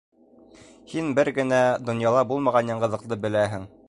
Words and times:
Һин 0.93 1.11
бер 1.19 1.31
генә, 1.35 1.59
донъяла 1.89 2.27
булмаған 2.33 2.73
яңғыҙлыҡты 2.73 3.19
беләһең. 3.27 3.69